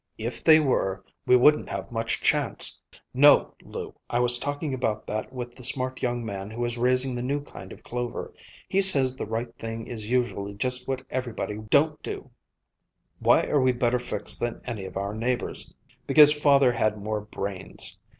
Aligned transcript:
"If 0.17 0.43
they 0.43 0.59
were, 0.59 1.05
we 1.27 1.35
wouldn't 1.35 1.69
have 1.69 1.91
much 1.91 2.21
chance. 2.21 2.81
No, 3.13 3.53
Lou, 3.61 3.93
I 4.09 4.17
was 4.19 4.39
talking 4.39 4.73
about 4.73 5.05
that 5.05 5.31
with 5.31 5.51
the 5.53 5.61
smart 5.61 6.01
young 6.01 6.25
man 6.25 6.49
who 6.49 6.65
is 6.65 6.75
raising 6.75 7.13
the 7.13 7.21
new 7.21 7.39
kind 7.43 7.71
of 7.71 7.83
clover. 7.83 8.33
He 8.67 8.81
says 8.81 9.15
the 9.15 9.27
right 9.27 9.53
thing 9.59 9.85
is 9.85 10.09
usually 10.09 10.55
just 10.55 10.87
what 10.87 11.03
everybody 11.11 11.59
don't 11.59 12.01
do. 12.01 12.31
Why 13.19 13.43
are 13.45 13.61
we 13.61 13.73
better 13.73 13.99
fixed 13.99 14.39
than 14.39 14.61
any 14.65 14.85
of 14.85 14.97
our 14.97 15.13
neighbors? 15.13 15.71
Because 16.07 16.33
father 16.33 16.71
had 16.71 16.97
more 16.97 17.21
brains. 17.21 17.99